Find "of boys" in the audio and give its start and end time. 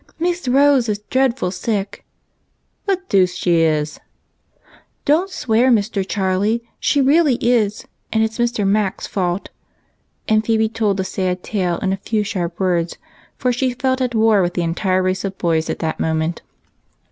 15.23-15.69